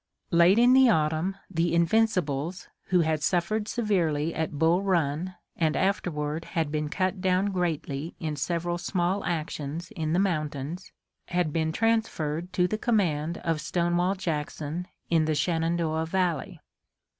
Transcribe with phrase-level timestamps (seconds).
[0.31, 6.43] Late in the autumn the Invincibles, who had suffered severely at Bull Run and afterward
[6.43, 10.91] had been cut down greatly in several small actions in the mountains,
[11.27, 16.59] had been transferred to the command of Stonewall Jackson in the Shenandoah Valley.